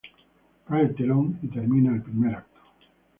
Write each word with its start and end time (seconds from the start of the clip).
Cae 0.67 0.81
el 0.81 0.95
telón 0.95 1.37
y 1.43 1.47
termina 1.47 1.93
el 1.93 2.01
primer 2.01 2.33
acto. 2.33 2.59